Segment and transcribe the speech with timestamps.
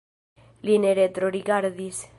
[0.69, 2.05] Li ne retrorigardis.